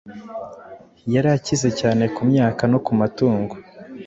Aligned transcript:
Yari 1.13 1.29
akize 1.37 1.69
cyane 1.79 2.03
ku 2.15 2.21
myaka 2.31 2.61
no 2.71 2.79
ku 2.85 2.91
matungo 2.99 3.53